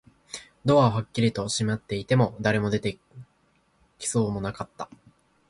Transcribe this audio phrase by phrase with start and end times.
[0.65, 2.97] ドアはきっちりと閉まっていて、誰も出て
[3.99, 4.89] きそうもなかった